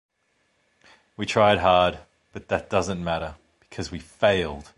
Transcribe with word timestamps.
We 1.17 1.25
tried 1.27 1.59
hard, 1.59 1.99
but 2.33 2.47
that 2.47 2.69
doesn't 2.71 3.03
matter 3.03 3.35
because 3.59 3.91
we 3.91 3.99
failed. 3.99 4.69